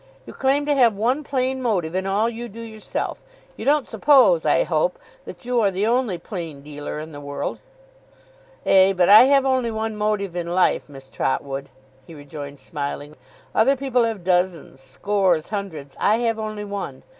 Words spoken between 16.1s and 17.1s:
have only one.